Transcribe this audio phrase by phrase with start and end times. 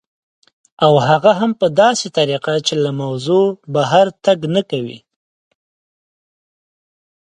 [0.85, 4.99] او هغه هم په داسې طریقه چې له موضوع بهر تګ نه کوي